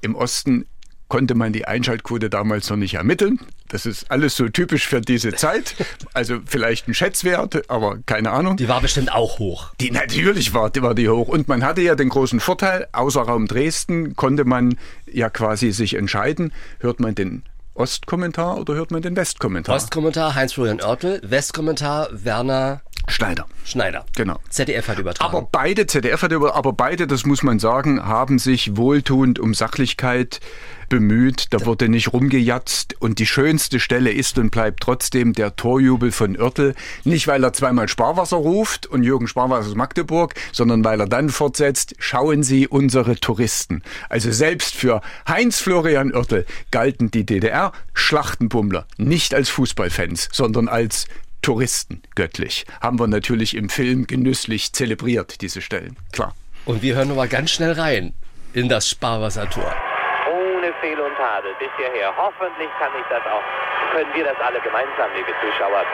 [0.00, 0.66] Im Osten
[1.08, 3.38] konnte man die Einschaltquote damals noch nicht ermitteln.
[3.68, 5.76] Das ist alles so typisch für diese Zeit.
[6.12, 8.56] Also vielleicht ein Schätzwert, aber keine Ahnung.
[8.56, 9.72] Die war bestimmt auch hoch.
[9.80, 11.28] Die natürlich war, die war die hoch.
[11.28, 15.94] Und man hatte ja den großen Vorteil, außer Raum Dresden konnte man ja quasi sich
[15.94, 17.42] entscheiden, hört man den
[17.76, 19.76] Ostkommentar oder hört man den Westkommentar?
[19.76, 23.46] Ostkommentar Heinz-Florian Oertel, Westkommentar Werner Schneider.
[23.64, 24.04] Schneider.
[24.16, 24.38] Genau.
[24.50, 25.34] ZDF hat übertragen.
[25.34, 29.54] Aber beide, ZDF hat über, aber beide, das muss man sagen, haben sich wohltuend um
[29.54, 30.40] Sachlichkeit
[30.88, 31.46] bemüht.
[31.50, 32.94] Da wurde nicht rumgejatzt.
[33.00, 36.74] Und die schönste Stelle ist und bleibt trotzdem der Torjubel von Oertel.
[37.04, 41.28] Nicht, weil er zweimal Sparwasser ruft und Jürgen Sparwasser aus Magdeburg, sondern weil er dann
[41.28, 43.82] fortsetzt, schauen Sie unsere Touristen.
[44.08, 51.06] Also selbst für Heinz-Florian Oertel galten die DDR-Schlachtenbummler nicht als Fußballfans, sondern als
[51.46, 52.66] Touristen göttlich.
[52.82, 55.96] Haben wir natürlich im Film genüsslich zelebriert, diese Stellen.
[56.12, 56.34] Klar.
[56.64, 58.14] Und wir hören nochmal ganz schnell rein
[58.52, 59.72] in das Sparwassertor.
[60.26, 62.12] Ohne Fehl und Tadel bis hierher.
[62.16, 63.46] Hoffentlich kann ich das auch,
[63.92, 65.86] können wir das alle gemeinsam, liebe Zuschauer,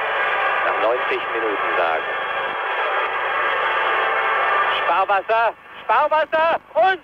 [0.64, 2.04] nach 90 Minuten sagen.
[4.80, 5.52] Sparwasser,
[5.84, 7.00] Sparwasser und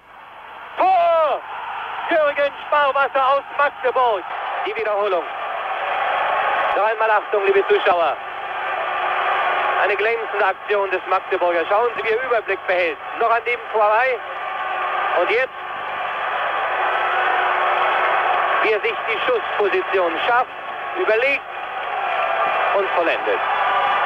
[0.78, 1.42] Tor!
[2.08, 4.24] Jürgen Sparwasser aus Magdeburg.
[4.64, 5.24] Die Wiederholung.
[6.78, 8.16] Noch einmal Achtung, liebe Zuschauer.
[9.82, 11.64] Eine glänzende Aktion des Magdeburger.
[11.68, 12.98] Schauen Sie, wie er Überblick behält.
[13.20, 14.18] Noch an dem vorbei.
[15.20, 15.48] Und jetzt,
[18.62, 20.50] wie er sich die Schussposition schafft,
[21.00, 21.42] überlegt
[22.76, 23.40] und vollendet.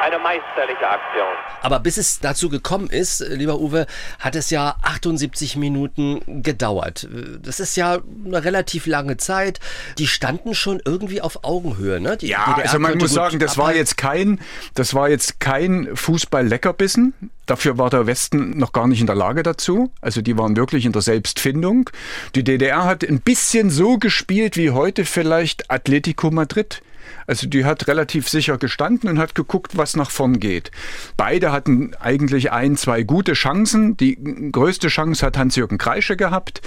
[0.03, 1.33] Eine meisterliche Aktion.
[1.61, 3.87] Aber bis es dazu gekommen ist, lieber Uwe,
[4.19, 7.07] hat es ja 78 Minuten gedauert.
[7.41, 9.61] Das ist ja eine relativ lange Zeit.
[9.97, 12.17] Die standen schon irgendwie auf Augenhöhe, ne?
[12.17, 14.41] Die ja, DDR also man muss sagen, das war jetzt kein,
[14.73, 17.13] das war jetzt kein Fußball-Leckerbissen.
[17.45, 19.89] Dafür war der Westen noch gar nicht in der Lage dazu.
[20.01, 21.89] Also die waren wirklich in der Selbstfindung.
[22.35, 26.81] Die DDR hat ein bisschen so gespielt wie heute vielleicht Atletico Madrid.
[27.27, 30.71] Also die hat relativ sicher gestanden und hat geguckt, was nach vorn geht.
[31.17, 33.97] Beide hatten eigentlich ein, zwei gute Chancen.
[33.97, 34.17] Die
[34.51, 36.61] größte Chance hat Hans-Jürgen Kreische gehabt.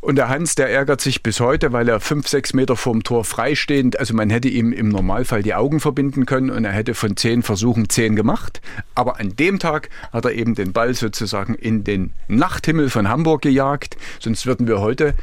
[0.00, 3.22] Und der Hans, der ärgert sich bis heute, weil er fünf, sechs Meter vorm Tor
[3.22, 7.18] freistehend, also man hätte ihm im Normalfall die Augen verbinden können und er hätte von
[7.18, 8.62] zehn Versuchen zehn gemacht.
[8.94, 13.42] Aber an dem Tag hat er eben den Ball sozusagen in den Nachthimmel von Hamburg
[13.42, 13.98] gejagt.
[14.20, 15.14] Sonst würden wir heute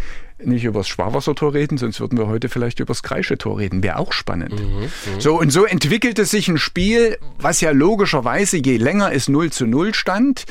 [0.43, 3.83] nicht über das Sparwassertor reden, sonst würden wir heute vielleicht über das Kreische-Tor reden.
[3.83, 4.59] Wäre auch spannend.
[4.59, 9.27] Mhm, mhm, so, und so entwickelte sich ein Spiel, was ja logischerweise, je länger es
[9.27, 10.45] 0 zu 0 stand,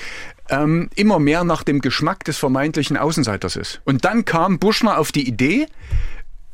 [0.49, 3.81] ähm, immer mehr nach dem Geschmack des vermeintlichen Außenseiters ist.
[3.85, 5.67] Und dann kam Buschner auf die Idee,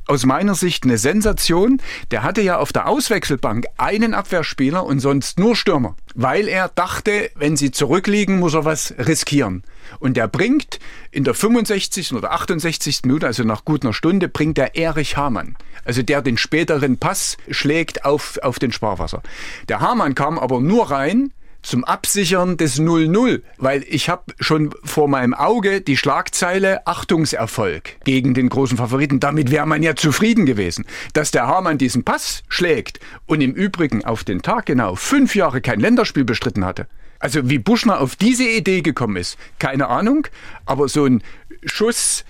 [0.07, 1.81] aus meiner Sicht eine Sensation.
[2.11, 7.31] Der hatte ja auf der Auswechselbank einen Abwehrspieler und sonst nur Stürmer, weil er dachte,
[7.35, 9.63] wenn sie zurückliegen, muss er was riskieren.
[9.99, 10.79] Und der bringt
[11.11, 12.13] in der 65.
[12.15, 13.01] oder 68.
[13.05, 15.57] Minute, also nach gut einer Stunde, bringt der Erich Hamann.
[15.85, 19.23] Also der den späteren Pass schlägt auf, auf den Sparwasser.
[19.69, 25.09] Der Hamann kam aber nur rein, zum Absichern des 0-0, weil ich habe schon vor
[25.09, 29.21] meinem Auge die Schlagzeile Achtungserfolg gegen den großen Favoriten.
[29.21, 30.85] Damit wäre man ja zufrieden gewesen.
[31.13, 35.61] Dass der Hamann diesen Pass schlägt und im Übrigen auf den Tag genau fünf Jahre
[35.61, 36.89] kein Länderspiel bestritten hatte.
[37.23, 40.27] Also wie Buschner auf diese Idee gekommen ist, keine Ahnung,
[40.67, 41.23] aber so ein
[41.65, 42.25] Schuss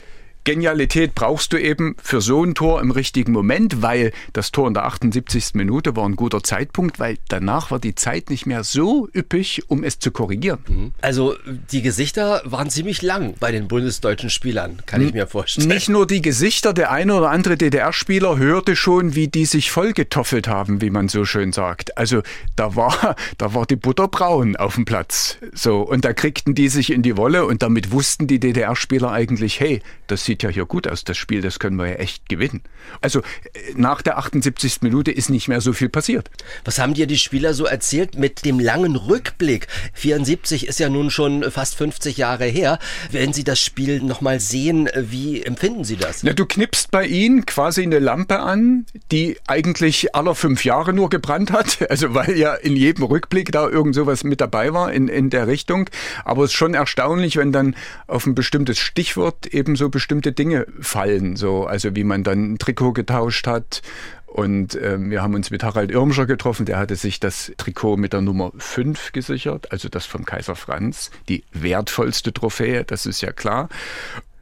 [0.45, 4.75] Genialität brauchst du eben für so ein Tor im richtigen Moment, weil das Tor in
[4.75, 5.55] der 78.
[5.55, 9.85] Minute war ein guter Zeitpunkt, weil danach war die Zeit nicht mehr so üppig, um
[9.85, 10.59] es zu korrigieren.
[10.69, 10.93] Mhm.
[11.01, 11.37] Also
[11.71, 15.69] die Gesichter waren ziemlich lang bei den bundesdeutschen Spielern, kann ich mir vorstellen.
[15.69, 20.49] Nicht nur die Gesichter, der eine oder andere DDR-Spieler hörte schon, wie die sich vollgetoffelt
[20.49, 21.97] haben, wie man so schön sagt.
[21.97, 22.23] Also
[22.57, 25.39] da war, da war die Butter braun auf dem Platz.
[25.55, 29.61] So, und da kriegten die sich in die Wolle und damit wussten die DDR-Spieler eigentlich,
[29.61, 32.27] hey, das sieht sieht ja hier gut aus, das Spiel, das können wir ja echt
[32.27, 32.63] gewinnen.
[33.03, 34.81] Also äh, nach der 78.
[34.81, 36.31] Minute ist nicht mehr so viel passiert.
[36.65, 39.67] Was haben dir die Spieler so erzählt mit dem langen Rückblick?
[39.93, 42.79] 74 ist ja nun schon fast 50 Jahre her.
[43.11, 46.23] Wenn Sie das Spiel nochmal sehen, wie empfinden Sie das?
[46.23, 51.11] Na, du knippst bei ihnen quasi eine Lampe an, die eigentlich aller fünf Jahre nur
[51.11, 51.79] gebrannt hat.
[51.93, 55.47] Also weil ja in jedem Rückblick da irgend sowas mit dabei war in, in der
[55.47, 55.91] Richtung.
[56.25, 60.33] Aber es ist schon erstaunlich, wenn dann auf ein bestimmtes Stichwort eben so bestimmt bestimmte
[60.33, 63.83] Dinge fallen, so also wie man dann ein Trikot getauscht hat.
[64.27, 68.15] Und äh, wir haben uns mit Harald Irmscher getroffen, der hatte sich das Trikot mit
[68.15, 73.33] der Nummer 5 gesichert, also das vom Kaiser Franz, die wertvollste Trophäe, das ist ja
[73.33, 73.69] klar.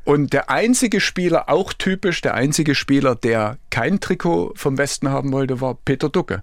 [0.05, 5.33] Und der einzige Spieler, auch typisch, der einzige Spieler, der kein Trikot vom Westen haben
[5.33, 6.43] wollte, war Peter Ducke.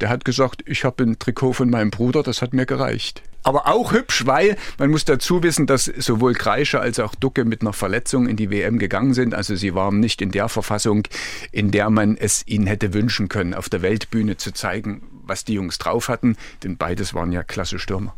[0.00, 3.66] Der hat gesagt, ich habe ein Trikot von meinem Bruder, das hat mir gereicht aber
[3.66, 7.72] auch hübsch, weil man muss dazu wissen, dass sowohl Kreischer als auch Ducke mit einer
[7.72, 9.34] Verletzung in die WM gegangen sind.
[9.34, 11.06] Also sie waren nicht in der Verfassung,
[11.52, 15.54] in der man es ihnen hätte wünschen können, auf der Weltbühne zu zeigen, was die
[15.54, 18.14] Jungs drauf hatten, denn beides waren ja klasse Stürmer.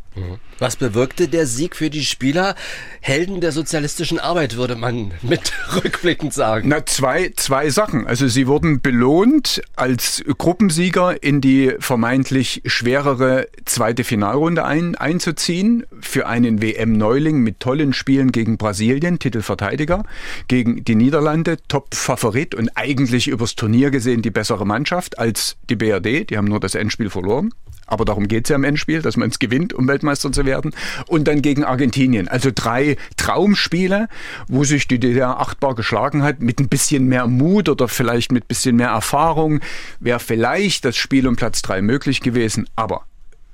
[0.59, 2.55] Was bewirkte der Sieg für die Spieler?
[2.99, 6.67] Helden der sozialistischen Arbeit, würde man mit rückblickend sagen.
[6.67, 8.05] Na, zwei, zwei Sachen.
[8.05, 16.27] Also sie wurden belohnt, als Gruppensieger in die vermeintlich schwerere zweite Finalrunde ein, einzuziehen für
[16.27, 20.03] einen WM-Neuling mit tollen Spielen gegen Brasilien, Titelverteidiger,
[20.49, 26.29] gegen die Niederlande, Top-Favorit und eigentlich übers Turnier gesehen die bessere Mannschaft als die BRD.
[26.29, 27.53] Die haben nur das Endspiel verloren.
[27.91, 30.73] Aber darum geht es ja im Endspiel, dass man es gewinnt, um Weltmeister zu werden.
[31.07, 32.29] Und dann gegen Argentinien.
[32.29, 34.07] Also drei Traumspiele,
[34.47, 36.39] wo sich die DDR achtbar geschlagen hat.
[36.39, 39.59] Mit ein bisschen mehr Mut oder vielleicht mit ein bisschen mehr Erfahrung
[39.99, 42.65] wäre vielleicht das Spiel um Platz drei möglich gewesen.
[42.77, 43.01] Aber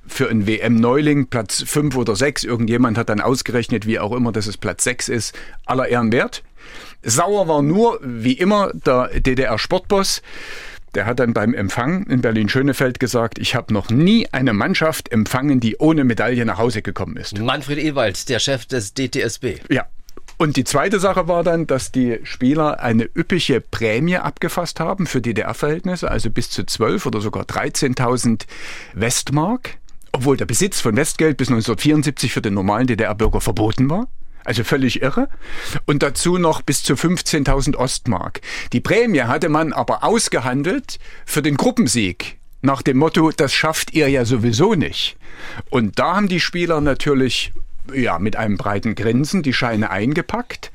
[0.06, 4.46] für einen WM-Neuling Platz fünf oder sechs, irgendjemand hat dann ausgerechnet, wie auch immer, dass
[4.46, 6.44] es Platz sechs ist, aller Ehren wert.
[7.02, 10.22] Sauer war nur, wie immer, der DDR-Sportboss.
[10.98, 15.60] Der hat dann beim Empfang in Berlin-Schönefeld gesagt, ich habe noch nie eine Mannschaft empfangen,
[15.60, 17.38] die ohne Medaille nach Hause gekommen ist.
[17.38, 19.60] Manfred Ewald, der Chef des DTSB.
[19.70, 19.86] Ja,
[20.38, 25.20] und die zweite Sache war dann, dass die Spieler eine üppige Prämie abgefasst haben für
[25.20, 28.46] DDR-Verhältnisse, also bis zu 12 oder sogar 13.000
[28.94, 29.76] Westmark,
[30.10, 34.08] obwohl der Besitz von Westgeld bis 1974 für den normalen DDR-Bürger verboten war.
[34.48, 35.28] Also völlig irre.
[35.84, 38.40] Und dazu noch bis zu 15.000 Ostmark.
[38.72, 42.38] Die Prämie hatte man aber ausgehandelt für den Gruppensieg.
[42.62, 45.18] Nach dem Motto, das schafft ihr ja sowieso nicht.
[45.68, 47.52] Und da haben die Spieler natürlich
[47.92, 50.72] ja, mit einem breiten Grinsen die Scheine eingepackt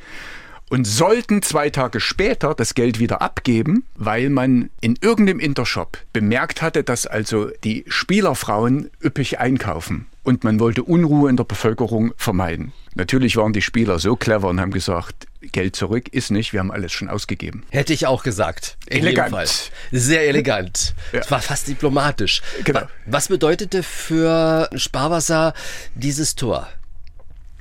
[0.73, 6.63] und sollten zwei Tage später das Geld wieder abgeben, weil man in irgendeinem Intershop bemerkt
[6.63, 12.73] hatte, dass also die Spielerfrauen üppig einkaufen und man wollte Unruhe in der Bevölkerung vermeiden.
[12.95, 16.71] Natürlich waren die Spieler so clever und haben gesagt, Geld zurück ist nicht, wir haben
[16.71, 17.61] alles schon ausgegeben.
[17.69, 18.77] Hätte ich auch gesagt.
[18.87, 19.71] Elegant.
[19.91, 20.95] Sehr elegant.
[21.11, 21.21] Ja.
[21.29, 22.41] War fast diplomatisch.
[22.63, 22.81] Genau.
[23.05, 25.53] Was bedeutete für Sparwasser
[25.93, 26.67] dieses Tor?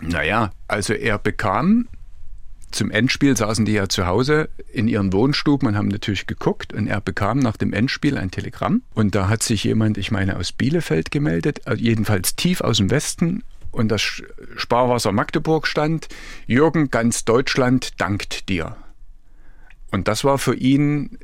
[0.01, 1.88] Naja, also er bekam
[2.72, 6.87] zum Endspiel saßen die ja zu Hause in ihren Wohnstuben und haben natürlich geguckt und
[6.87, 10.52] er bekam nach dem Endspiel ein Telegramm und da hat sich jemand, ich meine aus
[10.52, 14.02] Bielefeld gemeldet, äh, jedenfalls tief aus dem Westen und das
[14.56, 16.08] Sparwasser Magdeburg stand,
[16.46, 18.76] Jürgen, ganz Deutschland dankt dir.
[19.90, 21.18] Und das war für ihn,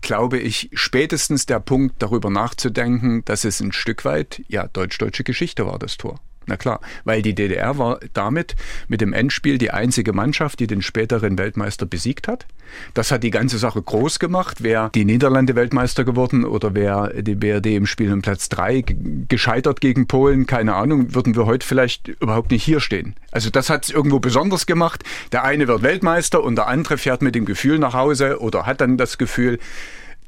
[0.00, 5.66] glaube ich, spätestens der Punkt, darüber nachzudenken, dass es ein Stück weit, ja, deutsch-deutsche Geschichte
[5.66, 6.20] war, das Tor.
[6.48, 8.56] Na klar, weil die DDR war damit
[8.88, 12.46] mit dem Endspiel die einzige Mannschaft, die den späteren Weltmeister besiegt hat.
[12.94, 14.62] Das hat die ganze Sache groß gemacht.
[14.62, 18.82] Wäre die Niederlande Weltmeister geworden oder wäre die BRD im Spiel um Platz drei
[19.28, 23.14] gescheitert gegen Polen, keine Ahnung, würden wir heute vielleicht überhaupt nicht hier stehen.
[23.30, 25.04] Also das hat es irgendwo besonders gemacht.
[25.32, 28.80] Der eine wird Weltmeister und der andere fährt mit dem Gefühl nach Hause oder hat
[28.80, 29.58] dann das Gefühl,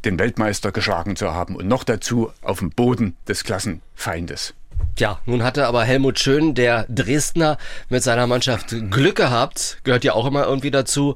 [0.04, 4.54] den Weltmeister geschlagen zu haben und noch dazu auf dem Boden des Klassenfeindes.
[4.96, 10.12] Tja, nun hatte aber Helmut Schön, der Dresdner, mit seiner Mannschaft Glück gehabt, gehört ja
[10.12, 11.14] auch immer irgendwie dazu,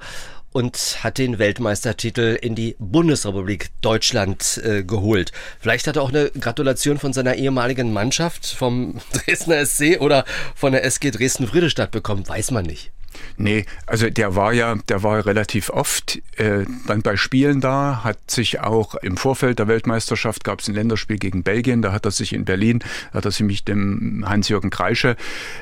[0.54, 5.32] und hat den Weltmeistertitel in die Bundesrepublik Deutschland äh, geholt.
[5.58, 10.24] Vielleicht hat er auch eine Gratulation von seiner ehemaligen Mannschaft vom Dresdner SC oder
[10.54, 12.93] von der SG Dresden-Friedrichstadt bekommen, weiß man nicht.
[13.36, 18.30] Nee, also der war ja, der war relativ oft äh, dann bei Spielen da, hat
[18.30, 22.10] sich auch im Vorfeld der Weltmeisterschaft gab es ein Länderspiel gegen Belgien, da hat er
[22.10, 22.80] sich in Berlin,
[23.12, 25.16] hat er sich mit dem Hans-Jürgen Kreische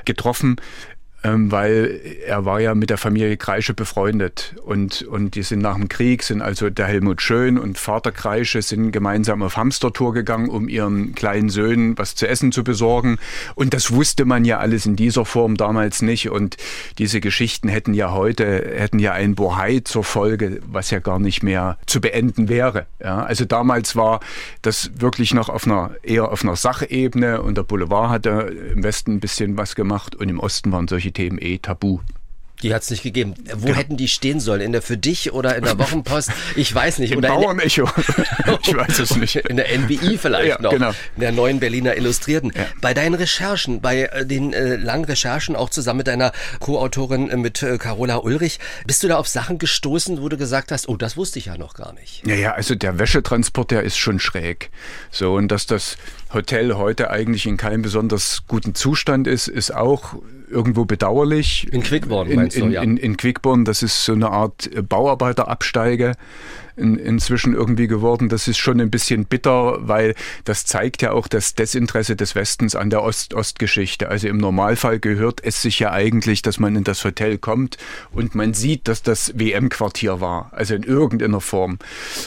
[0.04, 0.56] getroffen.
[1.24, 5.76] Ähm, weil er war ja mit der Familie Kreische befreundet und, und die sind nach
[5.76, 10.48] dem Krieg, sind also der Helmut Schön und Vater Kreische sind gemeinsam auf Hamstertour gegangen,
[10.48, 13.18] um ihren kleinen Söhnen was zu essen zu besorgen
[13.54, 16.56] und das wusste man ja alles in dieser Form damals nicht und
[16.98, 21.44] diese Geschichten hätten ja heute, hätten ja ein Bohai zur Folge, was ja gar nicht
[21.44, 22.86] mehr zu beenden wäre.
[23.00, 24.18] Ja, also damals war
[24.62, 29.12] das wirklich noch auf einer, eher auf einer Sachebene und der Boulevard hatte im Westen
[29.12, 32.00] ein bisschen was gemacht und im Osten waren solche Themen eh tabu.
[32.62, 33.34] Die hat es nicht gegeben.
[33.54, 33.78] Wo genau.
[33.78, 34.60] hätten die stehen sollen?
[34.60, 36.30] In der Für dich oder in der Wochenpost?
[36.54, 37.12] Ich weiß nicht.
[37.12, 37.84] Im oder Bauernecho.
[38.62, 39.36] ich weiß es nicht.
[39.36, 40.70] In der NBI vielleicht ja, noch.
[40.70, 40.90] Genau.
[41.16, 42.52] In der neuen Berliner Illustrierten.
[42.54, 42.66] Ja.
[42.80, 47.36] Bei deinen Recherchen, bei äh, den äh, langen Recherchen, auch zusammen mit deiner Co-Autorin, äh,
[47.36, 50.96] mit äh, Carola Ulrich, bist du da auf Sachen gestoßen, wo du gesagt hast, oh,
[50.96, 52.24] das wusste ich ja noch gar nicht.
[52.26, 54.70] Ja, ja, also der Wäschetransport, der ist schon schräg.
[55.10, 55.96] So, und dass das
[56.32, 60.14] Hotel heute eigentlich in keinem besonders guten Zustand ist, ist auch
[60.52, 61.72] irgendwo bedauerlich.
[61.72, 62.82] In Quickborn meinst in, du, ja.
[62.82, 66.12] In, in Quickborn, das ist so eine Art Bauarbeiterabsteige
[66.76, 68.28] in, inzwischen irgendwie geworden.
[68.28, 72.74] Das ist schon ein bisschen bitter, weil das zeigt ja auch das Desinteresse des Westens
[72.74, 74.08] an der Ost-Ost-Geschichte.
[74.08, 77.76] Also im Normalfall gehört es sich ja eigentlich, dass man in das Hotel kommt
[78.12, 81.78] und man sieht, dass das WM-Quartier war, also in irgendeiner Form.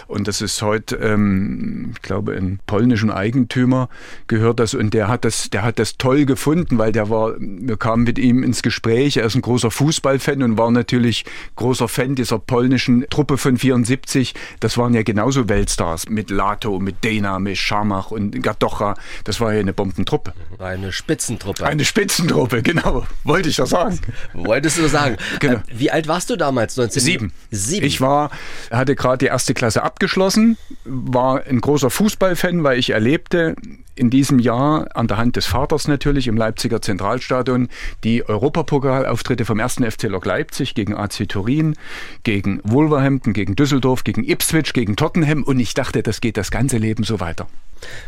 [0.07, 3.89] Und das ist heute, ähm, ich glaube, ein polnischen Eigentümer
[4.27, 7.77] gehört das und der hat das, der hat das toll gefunden, weil der war, wir
[7.77, 9.17] kamen mit ihm ins Gespräch.
[9.17, 14.34] Er ist ein großer Fußballfan und war natürlich großer Fan dieser polnischen Truppe von 74
[14.59, 18.95] das waren ja genauso Weltstars mit Lato, mit Dena, mit Schamach und Gadocha.
[19.23, 20.33] Das war ja eine Bombentruppe.
[20.59, 21.65] Eine Spitzentruppe.
[21.65, 23.05] Eine Spitzentruppe, genau.
[23.23, 23.99] Wollte ich doch sagen.
[24.33, 25.17] Wolltest du sagen.
[25.39, 25.55] Genau.
[25.55, 26.77] Äh, wie alt warst du damals?
[26.77, 27.01] 19?
[27.01, 27.33] Sieben.
[27.51, 27.85] Sieben.
[27.85, 28.31] Ich war,
[28.71, 33.55] hatte gerade die erste Klasse abgeschlossen, war ein großer Fußballfan, weil ich erlebte,
[33.95, 37.69] in diesem Jahr an der Hand des Vaters natürlich im Leipziger Zentralstadion
[38.03, 39.75] die Europapokalauftritte vom 1.
[39.75, 41.75] FC Lok Leipzig gegen AC Turin,
[42.23, 46.77] gegen Wolverhampton, gegen Düsseldorf, gegen Ipswich, gegen Tottenham und ich dachte, das geht das ganze
[46.77, 47.47] Leben so weiter.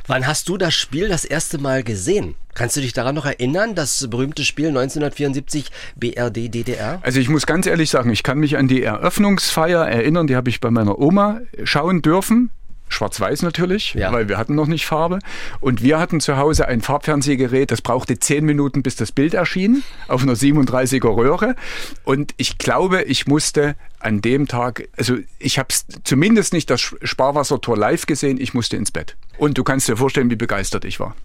[0.08, 2.36] Wann hast du das Spiel das erste Mal gesehen?
[2.54, 7.00] Kannst du dich daran noch erinnern, das berühmte Spiel 1974 BRD DDR?
[7.04, 10.50] Also ich muss ganz ehrlich sagen, ich kann mich an die Eröffnungsfeier erinnern, die habe
[10.50, 12.50] ich bei meiner Oma schauen dürfen.
[12.90, 14.12] Schwarz-Weiß natürlich, ja.
[14.12, 15.20] weil wir hatten noch nicht Farbe.
[15.60, 19.84] Und wir hatten zu Hause ein Farbfernsehgerät, das brauchte zehn Minuten, bis das Bild erschien,
[20.08, 21.56] auf einer 37er Röhre.
[22.04, 25.70] Und ich glaube, ich musste an dem Tag, also ich habe
[26.04, 29.16] zumindest nicht das Sparwassertor live gesehen, ich musste ins Bett.
[29.38, 31.16] Und du kannst dir vorstellen, wie begeistert ich war.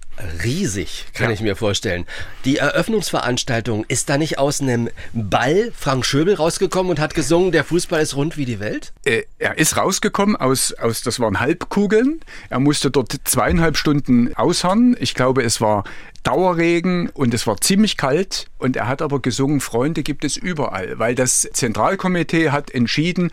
[0.44, 1.32] Riesig, kann ja.
[1.32, 2.06] ich mir vorstellen.
[2.44, 7.64] Die Eröffnungsveranstaltung, ist da nicht aus einem Ball Frank Schöbel rausgekommen und hat gesungen, der
[7.64, 8.92] Fußball ist rund wie die Welt?
[9.04, 12.20] Äh, er ist rausgekommen aus, aus, das waren Halbkugeln.
[12.50, 14.96] Er musste dort zweieinhalb Stunden ausharren.
[15.00, 15.84] Ich glaube, es war
[16.22, 20.98] Dauerregen und es war ziemlich kalt und er hat aber gesungen, Freunde gibt es überall,
[20.98, 23.30] weil das Zentralkomitee hat entschieden,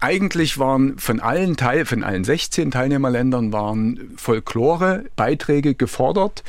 [0.00, 6.42] eigentlich waren von allen Teil, von allen 16 Teilnehmerländern waren Folklore-Beiträge gefordert.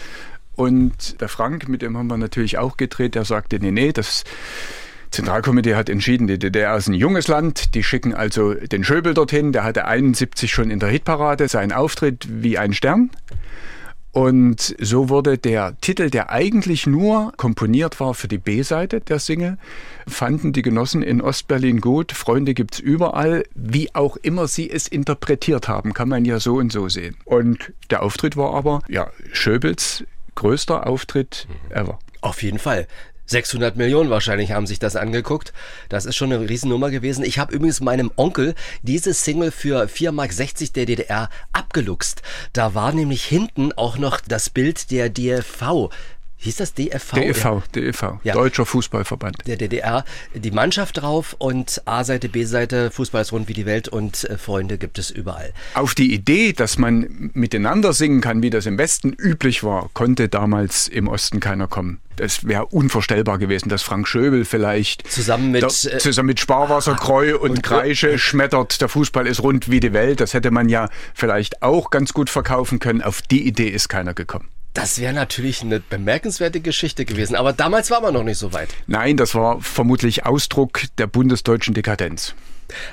[0.55, 4.23] Und der Frank, mit dem haben wir natürlich auch gedreht, der sagte, nee, nee, das
[5.11, 9.51] Zentralkomitee hat entschieden, die DDR ist ein junges Land, die schicken also den Schöbel dorthin,
[9.51, 13.09] der hatte 71 schon in der Hitparade, sein Auftritt wie ein Stern.
[14.13, 19.57] Und so wurde der Titel, der eigentlich nur komponiert war für die B-Seite der Single,
[20.05, 22.11] fanden die Genossen in Ostberlin gut.
[22.11, 23.45] Freunde gibt's überall.
[23.55, 27.15] Wie auch immer sie es interpretiert haben, kann man ja so und so sehen.
[27.23, 30.03] Und der Auftritt war aber, ja, Schöbels
[30.35, 31.99] größter Auftritt ever.
[32.21, 32.87] Auf jeden Fall.
[33.31, 35.53] 600 Millionen wahrscheinlich haben sich das angeguckt.
[35.89, 37.23] Das ist schon eine Riesennummer gewesen.
[37.25, 42.21] Ich habe übrigens meinem Onkel diese Single für 4,60 Mark der DDR abgeluchst.
[42.53, 45.89] Da war nämlich hinten auch noch das Bild der DFV.
[46.41, 47.13] Hieß das DFV?
[47.13, 47.61] DFV, ja.
[47.75, 48.33] DFV, ja.
[48.33, 49.37] Deutscher Fußballverband.
[49.47, 54.23] Der DDR, die Mannschaft drauf und A-Seite, B-Seite, Fußball ist rund wie die Welt und
[54.25, 55.53] äh, Freunde gibt es überall.
[55.75, 60.29] Auf die Idee, dass man miteinander singen kann, wie das im Westen üblich war, konnte
[60.29, 61.99] damals im Osten keiner kommen.
[62.15, 66.95] Das wäre unvorstellbar gewesen, dass Frank Schöbel vielleicht zusammen mit, da, äh, zusammen mit Sparwasser,
[66.95, 70.19] Kreu und, und Kreische schmettert, der Fußball ist rund wie die Welt.
[70.19, 73.01] Das hätte man ja vielleicht auch ganz gut verkaufen können.
[73.01, 74.49] Auf die Idee ist keiner gekommen.
[74.73, 78.69] Das wäre natürlich eine bemerkenswerte Geschichte gewesen, aber damals war man noch nicht so weit.
[78.87, 82.35] Nein, das war vermutlich Ausdruck der bundesdeutschen Dekadenz.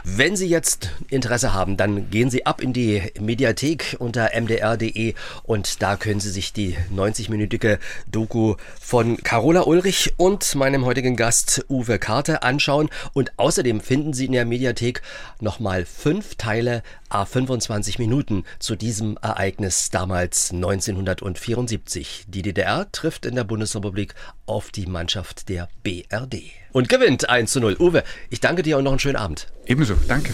[0.05, 5.15] Wenn Sie jetzt Interesse haben, dann gehen Sie ab in die Mediathek unter mdr.de
[5.45, 7.79] und da können Sie sich die 90-minütige
[8.11, 12.91] Doku von Carola Ulrich und meinem heutigen Gast Uwe Karte anschauen.
[13.13, 15.03] Und außerdem finden Sie in der Mediathek
[15.41, 22.25] nochmal fünf Teile a 25 Minuten zu diesem Ereignis damals 1974.
[22.29, 24.15] Die DDR trifft in der Bundesrepublik
[24.47, 26.43] auf die Mannschaft der BRD
[26.73, 27.77] und gewinnt 1 zu 0.
[27.79, 29.49] Uwe, ich danke dir und noch einen schönen Abend.
[29.67, 30.33] Ebenso, danke.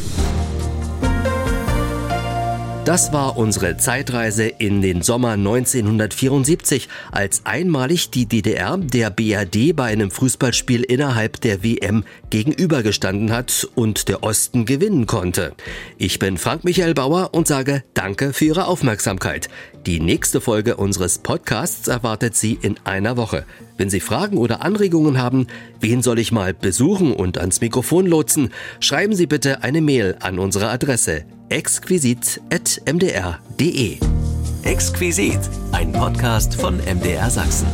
[2.84, 9.84] Das war unsere Zeitreise in den Sommer 1974, als einmalig die DDR der BRD bei
[9.84, 15.54] einem Fußballspiel innerhalb der WM gegenübergestanden hat und der Osten gewinnen konnte.
[15.96, 19.48] Ich bin Frank Michael Bauer und sage Danke für Ihre Aufmerksamkeit.
[19.86, 23.46] Die nächste Folge unseres Podcasts erwartet Sie in einer Woche.
[23.78, 25.46] Wenn Sie Fragen oder Anregungen haben,
[25.80, 30.38] wen soll ich mal besuchen und ans Mikrofon lotsen, schreiben Sie bitte eine Mail an
[30.38, 31.24] unsere Adresse
[31.54, 33.98] exquisit.mdr.de.
[34.64, 35.38] Exquisit,
[35.70, 37.68] ein Podcast von MDR Sachsen.